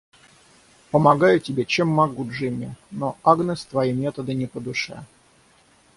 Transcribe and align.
Помогаю 0.89 1.39
тебе, 1.39 1.63
чем 1.63 1.87
могу, 1.87 2.27
Джимми, 2.27 2.75
но 2.89 3.19
Агнес 3.23 3.63
твои 3.65 3.93
методы 3.93 4.33
не 4.33 4.47
по 4.47 4.59
душе. 4.59 5.05